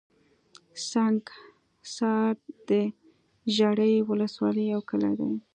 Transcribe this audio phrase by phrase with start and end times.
[0.89, 2.33] سنګحصار
[2.67, 5.33] دژړۍ ولسوالۍ يٶ کلى دئ